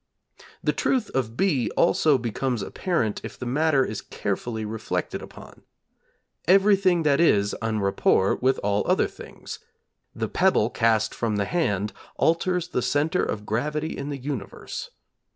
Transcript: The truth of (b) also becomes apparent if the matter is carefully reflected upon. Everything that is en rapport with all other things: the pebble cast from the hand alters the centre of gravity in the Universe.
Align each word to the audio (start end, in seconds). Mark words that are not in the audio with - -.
The 0.63 0.73
truth 0.73 1.11
of 1.11 1.37
(b) 1.37 1.69
also 1.77 2.17
becomes 2.17 2.63
apparent 2.63 3.21
if 3.23 3.37
the 3.37 3.45
matter 3.45 3.85
is 3.85 4.01
carefully 4.01 4.65
reflected 4.65 5.21
upon. 5.21 5.61
Everything 6.47 7.03
that 7.03 7.19
is 7.21 7.53
en 7.61 7.81
rapport 7.81 8.35
with 8.37 8.57
all 8.63 8.81
other 8.87 9.05
things: 9.07 9.59
the 10.15 10.27
pebble 10.27 10.71
cast 10.71 11.13
from 11.13 11.35
the 11.35 11.45
hand 11.45 11.93
alters 12.17 12.69
the 12.69 12.81
centre 12.81 13.23
of 13.23 13.45
gravity 13.45 13.95
in 13.95 14.09
the 14.09 14.17
Universe. 14.17 14.89